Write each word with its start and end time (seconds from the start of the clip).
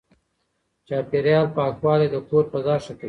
چاپېريال 0.87 1.45
پاکوالی 1.55 2.07
د 2.11 2.15
کور 2.29 2.43
فضا 2.51 2.75
ښه 2.83 2.93
کوي. 2.95 2.99